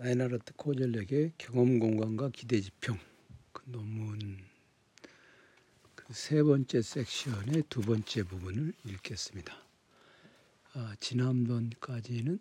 라이나르트 0.00 0.52
코젤렉의 0.54 1.32
경험 1.38 1.80
공간과 1.80 2.30
기대 2.30 2.60
지평 2.60 2.98
그 3.52 3.62
논문 3.66 4.38
그 5.96 6.12
세 6.12 6.42
번째 6.42 6.80
섹션의 6.80 7.64
두 7.68 7.80
번째 7.82 8.22
부분을 8.22 8.72
읽겠습니다. 8.84 9.54
아, 10.74 10.96
지난번까지는 11.00 12.38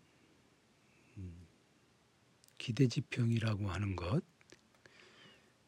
음, 1.17 1.47
기대 2.57 2.88
지평이라고 2.88 3.69
하는 3.69 3.96
것 3.96 4.24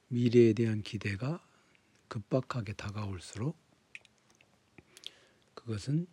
미래에 0.08 0.54
대한 0.54 0.82
기대가 0.82 1.46
급박하게 2.08 2.74
다가올수록 2.74 3.58
그것은 5.56 6.08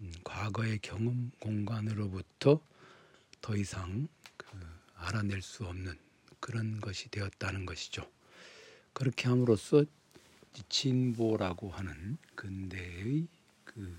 음, 0.00 0.12
과거의 0.24 0.78
경험 0.78 1.30
공간으로부터 1.40 2.64
더 3.40 3.56
이상 3.56 4.08
알아낼 4.98 5.42
수 5.42 5.64
없는 5.66 5.96
그런 6.40 6.80
것이 6.80 7.10
되었다는 7.10 7.66
것이죠. 7.66 8.08
그렇게 8.92 9.28
함으로써 9.28 9.84
진보라고 10.68 11.70
하는 11.70 12.18
근대의 12.34 13.26
그 13.64 13.96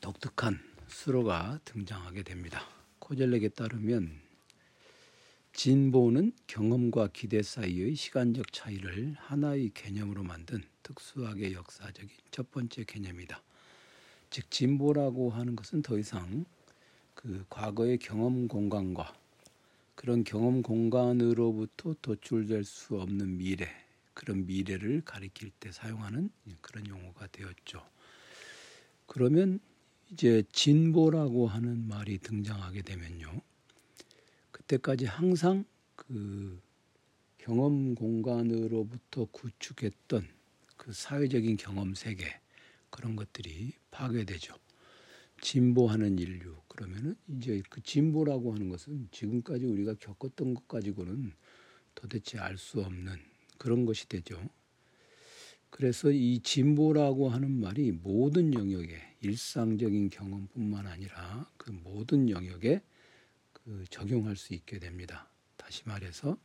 독특한 0.00 0.60
수로가 0.88 1.60
등장하게 1.64 2.22
됩니다. 2.22 2.66
코젤렉에 2.98 3.50
따르면 3.50 4.20
진보는 5.52 6.32
경험과 6.46 7.08
기대 7.12 7.42
사이의 7.42 7.94
시간적 7.94 8.52
차이를 8.52 9.14
하나의 9.18 9.70
개념으로 9.74 10.22
만든 10.22 10.62
특수하게 10.82 11.52
역사적인 11.52 12.08
첫 12.30 12.50
번째 12.50 12.84
개념이다. 12.84 13.42
즉 14.30 14.50
진보라고 14.50 15.30
하는 15.30 15.56
것은 15.56 15.82
더 15.82 15.98
이상 15.98 16.44
그 17.22 17.44
과거의 17.50 17.98
경험 17.98 18.48
공간과 18.48 19.14
그런 19.94 20.24
경험 20.24 20.62
공간으로부터 20.62 21.94
도출될 22.00 22.64
수 22.64 22.98
없는 22.98 23.36
미래, 23.36 23.68
그런 24.14 24.46
미래를 24.46 25.02
가리킬 25.04 25.50
때 25.60 25.70
사용하는 25.70 26.30
그런 26.62 26.86
용어가 26.88 27.26
되었죠. 27.26 27.86
그러면 29.04 29.60
이제 30.10 30.42
진보라고 30.50 31.46
하는 31.46 31.86
말이 31.86 32.16
등장하게 32.16 32.80
되면요. 32.80 33.42
그때까지 34.50 35.04
항상 35.04 35.66
그 35.96 36.58
경험 37.36 37.94
공간으로부터 37.96 39.26
구축했던 39.26 40.26
그 40.78 40.92
사회적인 40.94 41.58
경험 41.58 41.94
세계 41.94 42.40
그런 42.88 43.14
것들이 43.14 43.74
파괴되죠. 43.90 44.54
진보하는 45.40 46.18
인류 46.18 46.56
그러면은 46.68 47.16
이제 47.28 47.62
그 47.68 47.82
진보라고 47.82 48.54
하는 48.54 48.68
것은 48.68 49.08
지금까지 49.10 49.66
우리가 49.66 49.94
겪었던 49.94 50.54
것 50.54 50.68
가지고는 50.68 51.32
도대체 51.94 52.38
알 52.38 52.56
수 52.56 52.80
없는 52.80 53.18
그런 53.58 53.84
것이 53.84 54.08
되죠. 54.08 54.48
그래서 55.70 56.10
이 56.10 56.40
진보라고 56.40 57.28
하는 57.28 57.60
말이 57.60 57.92
모든 57.92 58.54
영역에 58.54 58.98
일상적인 59.20 60.10
경험뿐만 60.10 60.86
아니라 60.86 61.50
그 61.56 61.70
모든 61.70 62.28
영역에 62.28 62.82
그 63.52 63.84
적용할 63.90 64.36
수 64.36 64.54
있게 64.54 64.78
됩니다. 64.78 65.30
다시 65.56 65.82
말해서 65.86 66.38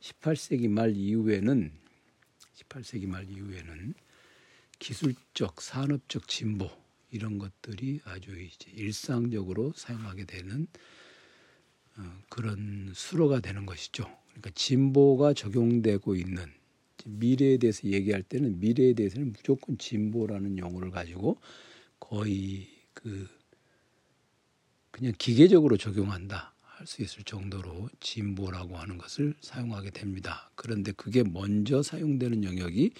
18세기 0.00 0.68
말 0.68 0.94
이후에는 0.94 1.72
18세기 2.54 3.06
말 3.06 3.28
이후에는 3.28 3.94
기술적 4.78 5.60
산업적 5.60 6.28
진보 6.28 6.70
이런 7.10 7.38
것들이 7.38 8.00
아주 8.04 8.38
이제 8.40 8.70
일상적으로 8.72 9.72
사용하게 9.76 10.24
되는 10.24 10.66
어, 11.96 12.02
그런 12.28 12.92
수로가 12.94 13.40
되는 13.40 13.66
것이죠. 13.66 14.04
그러니까 14.28 14.50
진보가 14.54 15.34
적용되고 15.34 16.14
있는 16.14 16.44
미래에 17.04 17.56
대해서 17.58 17.88
얘기할 17.88 18.22
때는 18.22 18.60
미래에 18.60 18.92
대해서는 18.92 19.32
무조건 19.32 19.78
진보라는 19.78 20.58
용어를 20.58 20.90
가지고 20.90 21.40
거의 21.98 22.68
그 22.92 23.28
그냥 24.90 25.12
기계적으로 25.18 25.76
적용한다 25.76 26.54
할 26.78 26.86
수 26.86 27.02
있을 27.02 27.24
정도로 27.24 27.88
진보라고 28.00 28.76
하는 28.76 28.98
것을 28.98 29.34
사용하게 29.40 29.90
됩니다. 29.90 30.50
그런데 30.54 30.92
그게 30.92 31.24
먼저 31.24 31.82
사용되는 31.82 32.44
영역이 32.44 32.92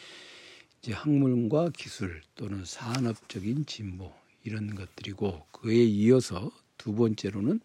이제 0.81 0.93
학문과 0.93 1.71
기술 1.71 2.23
또는 2.35 2.65
산업적인 2.65 3.67
진보 3.67 4.13
이런 4.45 4.75
것들이고 4.75 5.47
그에 5.51 5.75
이어서 5.75 6.53
두 6.77 6.95
번째로는 6.95 7.61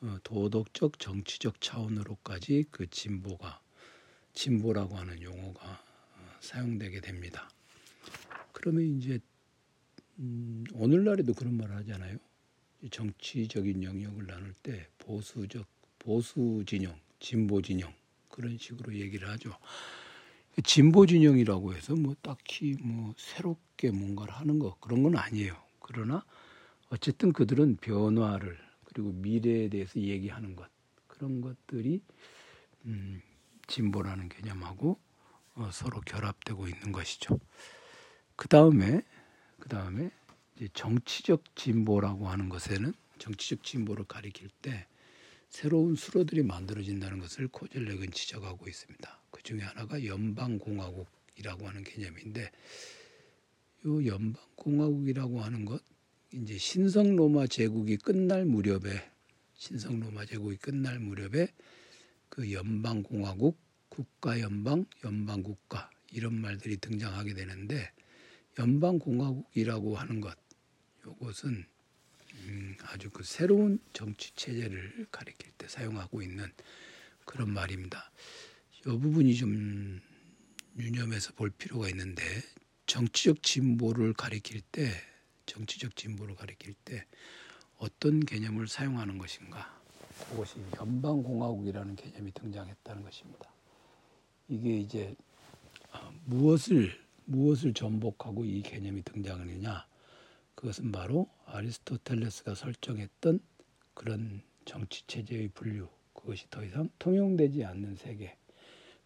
어, 0.00 0.18
도덕적 0.24 0.98
정치적 0.98 1.60
차원으로까지 1.60 2.66
그 2.70 2.90
진보가 2.90 3.60
진보라고 4.34 4.96
하는 4.96 5.22
용어가 5.22 5.70
어, 5.70 6.36
사용되게 6.40 7.00
됩니다. 7.00 7.48
그러면 8.52 8.98
이제 8.98 9.20
음, 10.18 10.64
오늘날에도 10.74 11.34
그런 11.34 11.56
말을 11.56 11.76
하잖아요. 11.76 12.18
정치적인 12.90 13.84
영역을 13.84 14.26
나눌 14.26 14.52
때 14.54 14.88
보수적 14.98 15.64
보수 16.00 16.64
진영, 16.66 16.98
진보 17.20 17.62
진영 17.62 17.94
그런 18.28 18.58
식으로 18.58 18.94
얘기를 18.94 19.28
하죠. 19.28 19.56
진보 20.60 21.06
진영이라고 21.06 21.74
해서 21.74 21.94
뭐 21.94 22.14
딱히 22.20 22.76
뭐 22.82 23.14
새롭게 23.16 23.90
뭔가를 23.90 24.34
하는 24.34 24.58
거 24.58 24.76
그런 24.80 25.02
건 25.02 25.16
아니에요. 25.16 25.56
그러나 25.80 26.24
어쨌든 26.90 27.32
그들은 27.32 27.76
변화를 27.76 28.58
그리고 28.84 29.12
미래에 29.12 29.68
대해서 29.68 29.98
얘기하는 29.98 30.54
것 30.54 30.68
그런 31.06 31.40
것들이 31.40 32.02
음, 32.84 33.22
진보라는 33.66 34.28
개념하고 34.28 34.98
어, 35.54 35.70
서로 35.72 36.00
결합되고 36.00 36.68
있는 36.68 36.92
것이죠. 36.92 37.38
그 38.36 38.48
다음에 38.48 39.02
그 39.58 39.68
다음에 39.68 40.10
정치적 40.74 41.56
진보라고 41.56 42.28
하는 42.28 42.48
것에는 42.48 42.92
정치적 43.18 43.62
진보를 43.62 44.04
가리킬 44.04 44.48
때 44.60 44.86
새로운 45.48 45.94
수로들이 45.94 46.42
만들어진다는 46.42 47.20
것을 47.20 47.48
코젤렉은 47.48 48.10
지적하고 48.10 48.68
있습니다. 48.68 49.20
그 49.42 49.48
중에 49.48 49.60
하나가 49.60 50.04
연방공화국이라고 50.04 51.68
하는 51.68 51.82
개념인데 51.82 52.50
이 53.84 54.06
연방공화국이라고 54.06 55.40
하는 55.40 55.64
것 55.64 55.82
이제 56.32 56.56
신성 56.56 57.16
로마 57.16 57.48
제국이 57.48 57.96
끝날 57.96 58.44
무렵에 58.44 59.10
신성 59.54 59.98
로마 59.98 60.24
제국이 60.24 60.56
끝날 60.56 61.00
무렵에 61.00 61.48
그 62.28 62.52
연방공화국, 62.52 63.58
국가 63.88 64.40
연방, 64.40 64.86
연방 65.04 65.42
국가 65.42 65.90
이런 66.12 66.40
말들이 66.40 66.76
등장하게 66.76 67.34
되는데 67.34 67.90
연방 68.60 69.00
공화국이라고 69.00 69.96
하는 69.96 70.20
것 70.20 70.38
이것은 71.04 71.66
음, 72.44 72.76
아주 72.82 73.10
그 73.10 73.24
새로운 73.24 73.80
정치 73.92 74.32
체제를 74.36 75.08
가리킬 75.10 75.50
때 75.58 75.66
사용하고 75.68 76.22
있는 76.22 76.50
그런 77.24 77.52
말입니다. 77.52 78.10
이 78.84 78.88
부분이 78.88 79.36
좀 79.36 80.00
유념해서 80.76 81.32
볼 81.34 81.50
필요가 81.50 81.88
있는데 81.90 82.22
정치적 82.86 83.44
진보를 83.44 84.12
가리킬 84.12 84.60
때 84.72 84.90
정치적 85.46 85.94
진보를 85.94 86.34
가리킬 86.34 86.74
때 86.84 87.06
어떤 87.78 88.18
개념을 88.18 88.66
사용하는 88.66 89.18
것인가 89.18 89.80
그것이 90.28 90.56
연방공화국이라는 90.76 91.94
개념이 91.94 92.32
등장했다는 92.32 93.04
것입니다. 93.04 93.52
이게 94.48 94.78
이제 94.78 95.14
아, 95.92 96.12
무엇을 96.24 97.00
무엇을 97.26 97.74
전복하고 97.74 98.44
이 98.44 98.62
개념이 98.62 99.04
등장하느냐 99.04 99.86
그것은 100.56 100.90
바로 100.90 101.30
아리스토텔레스가 101.46 102.56
설정했던 102.56 103.38
그런 103.94 104.42
정치 104.64 105.06
체제의 105.06 105.50
분류 105.54 105.88
그것이 106.14 106.50
더 106.50 106.64
이상 106.64 106.88
통용되지 106.98 107.64
않는 107.64 107.94
세계 107.94 108.36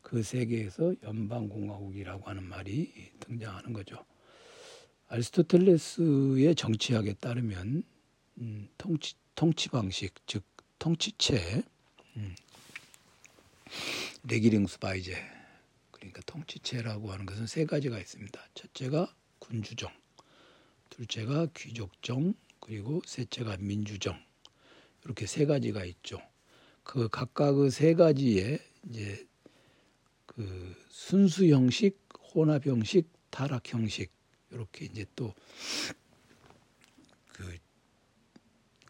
그 0.06 0.22
세계에서 0.22 0.94
연방공화국이라고 1.02 2.28
하는 2.30 2.44
말이 2.44 3.10
등장하는 3.18 3.72
거죠. 3.72 4.06
아리스토텔레스의 5.08 6.54
정치학에 6.54 7.14
따르면 7.14 7.82
음, 8.38 8.68
통치 8.78 9.16
통치 9.34 9.68
방식 9.68 10.14
즉 10.28 10.44
통치체 10.78 11.64
음, 12.18 12.36
Regierungsweise 14.28 15.16
그러니까 15.90 16.22
통치체라고 16.24 17.10
하는 17.10 17.26
것은 17.26 17.48
세 17.48 17.64
가지가 17.66 17.98
있습니다. 17.98 18.40
첫째가 18.54 19.12
군주정, 19.40 19.90
둘째가 20.90 21.48
귀족정, 21.56 22.34
그리고 22.60 23.02
셋째가 23.04 23.56
민주정 23.58 24.16
이렇게 25.04 25.26
세 25.26 25.46
가지가 25.46 25.84
있죠. 25.84 26.22
그 26.84 27.08
각각 27.08 27.54
그 27.54 27.70
세 27.70 27.94
가지의 27.94 28.60
이제 28.88 29.26
그 30.36 30.76
순수 30.90 31.46
형식, 31.46 31.98
혼합 32.34 32.66
형식, 32.66 33.10
타락 33.30 33.72
형식 33.72 34.12
이렇게 34.50 34.84
이제 34.84 35.06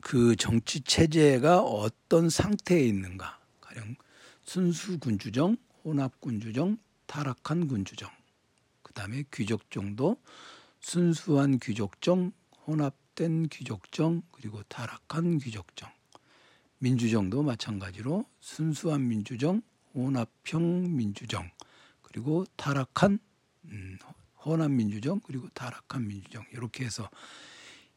또그그 0.02 0.36
정치 0.36 0.80
체제가 0.80 1.62
어떤 1.62 2.28
상태에 2.28 2.84
있는가 2.84 3.40
가령 3.60 3.94
순수 4.42 4.98
군주정, 4.98 5.56
혼합 5.84 6.20
군주정, 6.20 6.78
타락한 7.06 7.68
군주정. 7.68 8.10
그 8.82 8.92
다음에 8.92 9.22
귀족정도 9.32 10.20
순수한 10.80 11.58
귀족정, 11.58 12.32
혼합된 12.66 13.48
귀족정, 13.48 14.22
그리고 14.32 14.62
타락한 14.64 15.38
귀족정. 15.38 15.90
민주정도 16.78 17.42
마찬가지로 17.42 18.24
순수한 18.40 19.06
민주정, 19.06 19.62
혼합형 19.96 20.94
민주정, 20.94 21.50
그리고 22.02 22.44
타락한 22.56 23.18
음, 23.64 23.98
혼합 24.44 24.70
민주정, 24.70 25.18
그리고 25.20 25.48
타락한 25.54 26.06
민주정 26.06 26.44
이렇게 26.52 26.84
해서 26.84 27.08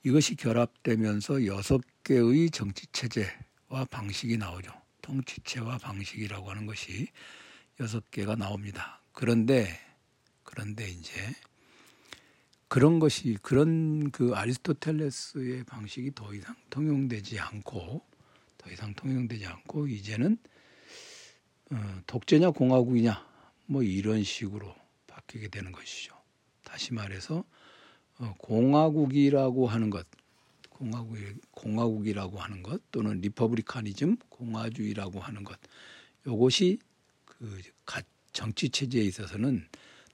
이것이 0.03 0.35
결합되면서 0.35 1.45
여섯 1.45 1.81
개의 2.05 2.49
정치 2.51 2.87
체제와 2.87 3.85
방식이 3.91 4.37
나오죠. 4.37 4.71
통치체와 5.01 5.77
방식이라고 5.79 6.49
하는 6.49 6.65
것이 6.65 7.07
여섯 7.79 8.09
개가 8.11 8.35
나옵니다. 8.35 9.01
그런데 9.11 9.67
그런데 10.43 10.89
이제 10.89 11.13
그런 12.67 12.99
것이 12.99 13.37
그런 13.41 14.11
그 14.11 14.33
아리스토텔레스의 14.35 15.63
방식이 15.65 16.13
더 16.13 16.33
이상 16.33 16.55
통용되지 16.69 17.39
않고 17.39 18.01
더 18.57 18.71
이상 18.71 18.93
통용되지 18.93 19.45
않고 19.45 19.87
이제는 19.87 20.37
어, 20.37 20.58
독재냐 22.07 22.51
공화국이냐 22.51 23.25
뭐 23.67 23.83
이런 23.83 24.23
식으로 24.23 24.73
바뀌게 25.07 25.49
되는 25.49 25.71
것이죠. 25.71 26.15
다시 26.63 26.93
말해서 26.93 27.43
어, 28.17 28.35
공화국이라고 28.37 29.67
하는 29.67 29.89
것, 29.89 30.05
공화국 30.69 31.17
공화국이라고 31.51 32.39
하는 32.39 32.63
것 32.63 32.81
또는 32.91 33.21
republicanism 33.21 34.17
공화주의라고 34.29 35.19
하는 35.19 35.43
것, 35.43 35.59
이것이 36.25 36.79
그 37.25 37.61
정치 38.33 38.69
체제에 38.69 39.03
있어서는 39.03 39.67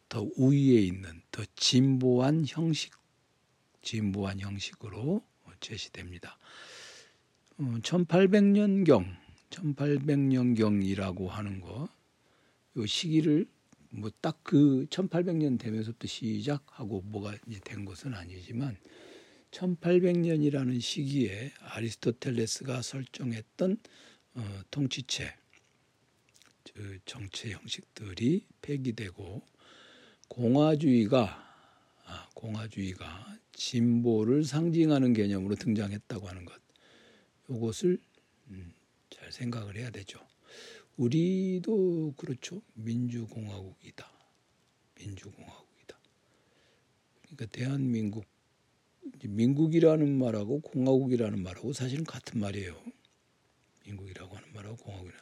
더 0.09 0.27
우위에 0.37 0.79
있는 0.81 1.21
더 1.31 1.43
진보한 1.55 2.45
형식, 2.47 2.93
진보한 3.81 4.39
형식으로 4.39 5.23
제시됩니다. 5.59 6.37
1800년경, 7.57 9.15
1800년경이라고 9.49 11.27
하는 11.27 11.61
거, 11.61 11.89
이 12.75 12.87
시기를 12.87 13.47
뭐 13.89 14.09
딱 14.21 14.35
그 14.45 14.85
1800년 14.91 15.57
되면서부터 15.57 16.07
시작하고 16.07 17.01
뭐가 17.01 17.35
된 17.63 17.83
것은 17.83 18.13
아니지만 18.13 18.77
1800년이라는 19.49 20.79
시기에 20.79 21.51
아리스토텔레스가 21.61 22.83
설정했던 22.83 23.77
어, 24.35 24.61
통치체, 24.69 25.33
그 26.75 26.99
정치 27.05 27.53
형식들이 27.53 28.45
폐기되고 28.61 29.41
공화주의가 30.27 31.43
아, 32.05 32.29
공화주의가 32.35 33.39
진보를 33.53 34.43
상징하는 34.43 35.13
개념으로 35.13 35.55
등장했다고 35.55 36.27
하는 36.27 36.45
것. 36.45 36.61
이것을 37.49 37.97
음, 38.49 38.74
잘 39.09 39.31
생각을 39.31 39.77
해야 39.77 39.89
되죠. 39.89 40.19
우리도 40.97 42.13
그렇죠. 42.17 42.61
민주공화국이다. 42.73 44.09
민주공화국이다. 44.95 45.99
그러니까 47.21 47.45
대한민국 47.47 48.25
민국이라는 49.23 50.17
말하고 50.17 50.61
공화국이라는 50.61 51.41
말하고 51.41 51.73
사실은 51.73 52.03
같은 52.03 52.39
말이에요. 52.39 52.75
민국이라고 53.85 54.35
하는 54.35 54.53
말하고 54.53 54.77
공화국이라. 54.77 55.17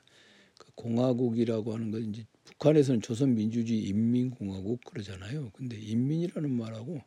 그 0.57 0.71
공화국이라고 0.75 1.73
하는 1.73 1.91
건 1.91 2.09
이제 2.09 2.25
북한에서는 2.45 3.01
조선민주주의 3.01 3.83
인민공화국 3.83 4.81
그러잖아요. 4.85 5.51
근데 5.53 5.77
인민이라는 5.77 6.51
말하고 6.51 7.01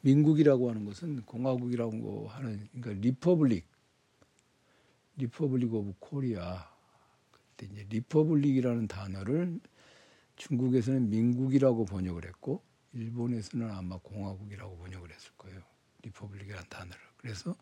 민국이라고 0.00 0.70
하는 0.70 0.84
것은 0.84 1.22
공화국이라고 1.22 2.28
하는 2.28 2.68
그러니까 2.72 3.00
republic 3.00 3.71
Republic 5.16 5.72
of 5.72 5.94
Korea 5.98 6.68
그때 7.30 7.68
이제 7.72 7.86
republic이라는 7.90 8.88
단어를 8.88 9.60
중국에서는 10.36 11.10
민국이라고 11.10 11.84
번역을 11.84 12.26
했고 12.26 12.62
일본에서는 12.94 13.70
아마 13.70 13.98
공화국이라고 13.98 14.76
번역을 14.78 15.12
했을 15.12 15.30
거예요. 15.38 15.60
republic이라는 16.02 16.68
단어를. 16.68 17.00
그래서 17.16 17.54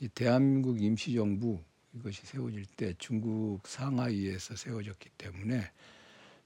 이 0.00 0.08
대한민국 0.08 0.80
임시정부 0.80 1.62
이것이 1.94 2.26
세워질 2.26 2.66
때 2.76 2.94
중국 2.98 3.66
상하이에서 3.66 4.56
세워졌기 4.56 5.10
때문에 5.16 5.70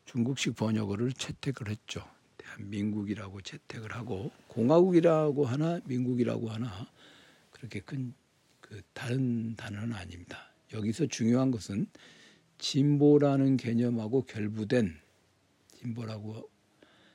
중국식 0.04 0.54
번역어를 0.56 1.12
채택을 1.12 1.68
했죠. 1.68 2.04
대한민국이라고 2.36 3.40
채택을 3.42 3.94
하고 3.94 4.30
공화국이라고 4.48 5.46
하나 5.46 5.80
민국이라고 5.84 6.50
하나 6.50 6.88
그렇게 7.50 7.80
큰 7.80 8.14
그 8.70 8.80
다른 8.92 9.56
단어는 9.56 9.92
아닙니다. 9.92 10.52
여기서 10.72 11.06
중요한 11.06 11.50
것은 11.50 11.88
진보라는 12.58 13.56
개념하고 13.56 14.22
결부된 14.22 14.96
진보라고 15.76 16.48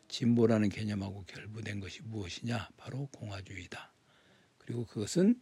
진보라는 0.10 0.68
개념하고 0.68 1.24
결부된 1.24 1.80
것이 1.80 2.02
무엇이냐? 2.04 2.70
바로 2.76 3.08
공화주의다. 3.14 3.94
그리고 4.58 4.86
그것은 4.86 5.40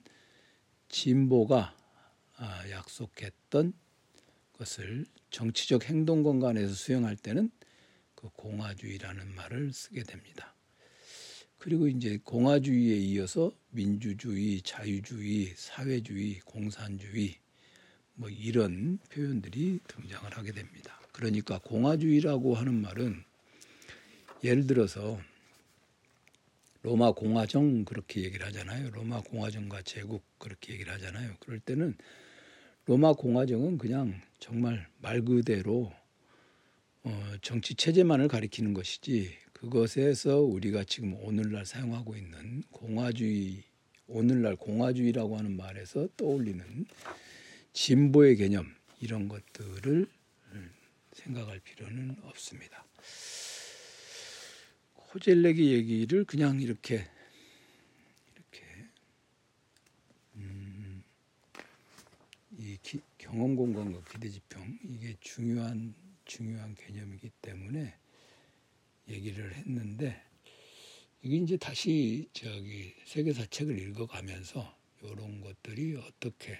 진보가 0.89 1.75
아, 2.35 2.69
약속했던 2.69 3.73
것을 4.53 5.07
정치적 5.31 5.85
행동 5.85 6.21
공간에서 6.21 6.75
수행할 6.75 7.15
때는 7.15 7.49
그 8.13 8.29
공화주의라는 8.29 9.33
말을 9.33 9.73
쓰게 9.73 10.03
됩니다. 10.03 10.53
그리고 11.63 11.87
이제 11.87 12.19
공화주의에 12.25 12.97
이어서 12.97 13.49
민주주의, 13.69 14.59
자유주의, 14.61 15.53
사회주의, 15.55 16.41
공산주의 16.41 17.37
뭐 18.15 18.29
이런 18.29 18.99
표현들이 19.09 19.79
등장을 19.87 20.29
하게 20.29 20.51
됩니다. 20.51 20.99
그러니까 21.13 21.59
공화주의라고 21.59 22.55
하는 22.55 22.81
말은 22.81 23.23
예를 24.43 24.67
들어서 24.67 25.21
로마 26.81 27.13
공화정 27.13 27.85
그렇게 27.85 28.23
얘기를 28.23 28.45
하잖아요. 28.47 28.89
로마 28.89 29.21
공화정과 29.21 29.83
제국 29.83 30.21
그렇게 30.39 30.73
얘기를 30.73 30.91
하잖아요. 30.91 31.33
그럴 31.39 31.61
때는 31.61 31.95
로마 32.87 33.13
공화정은 33.13 33.77
그냥 33.77 34.19
정말 34.37 34.85
말 34.97 35.21
그대로 35.21 35.93
어, 37.05 37.33
정치 37.41 37.73
체제만을 37.73 38.27
가리키는 38.27 38.73
것이지 38.73 39.42
그것에서 39.63 40.41
우리가 40.41 40.83
지금 40.83 41.13
오늘날 41.23 41.65
사용하고 41.65 42.17
있는 42.17 42.63
공화주의 42.69 43.63
오늘날 44.07 44.57
공화주의라고 44.57 45.37
하는 45.37 45.55
말에서 45.55 46.09
떠올리는 46.17 46.85
진보의 47.71 48.35
개념 48.35 48.75
이런 48.99 49.29
것들을 49.29 50.05
생각할 51.13 51.61
필요는 51.61 52.17
없습니다. 52.23 52.85
호젤렉의 55.13 55.71
얘기를 55.71 56.25
그냥 56.25 56.59
이렇게 56.59 57.07
이렇게 58.33 58.65
음, 60.35 61.03
이 62.57 62.77
기, 62.83 62.99
경험 63.17 63.55
공간과 63.55 64.01
기대 64.11 64.27
지평 64.27 64.77
이게 64.83 65.15
중요한 65.21 65.95
중요한 66.25 66.75
개념이기 66.75 67.29
때문에 67.41 68.02
얘기를 69.07 69.53
했는데 69.55 70.21
이게 71.21 71.37
이제 71.37 71.57
다시 71.57 72.29
저기 72.33 72.93
세계사 73.05 73.45
책을 73.45 73.79
읽어가면서 73.79 74.77
이런 75.01 75.41
것들이 75.41 75.95
어떻게 75.95 76.59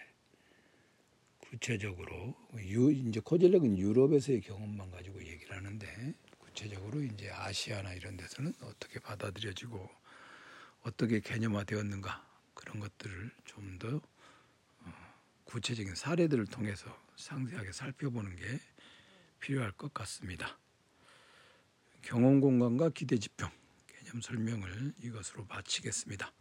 구체적으로 1.40 2.36
유, 2.60 2.92
이제 2.92 3.20
코젤렉은 3.20 3.78
유럽에서의 3.78 4.42
경험만 4.42 4.90
가지고 4.90 5.22
얘기를 5.26 5.56
하는데 5.56 6.14
구체적으로 6.40 7.02
이제 7.04 7.30
아시아나 7.30 7.94
이런 7.94 8.18
데서는 8.18 8.54
어떻게 8.62 9.00
받아들여지고 9.00 9.90
어떻게 10.82 11.20
개념화되었는가 11.20 12.26
그런 12.54 12.80
것들을 12.80 13.32
좀더 13.46 14.02
어, 14.80 14.94
구체적인 15.46 15.96
사례들을 15.96 16.48
통해서 16.48 16.98
상세하게 17.18 17.72
살펴보는 17.72 18.36
게 18.36 18.60
필요할 19.40 19.72
것 19.74 19.94
같습니다. 19.94 20.58
경험 22.04 22.42
공간과 22.42 22.90
기대 22.90 23.18
지평 23.18 23.50
개념 23.88 24.22
설명을 24.22 24.94
이것으로 25.02 25.46
마치겠습니다. 25.48 26.32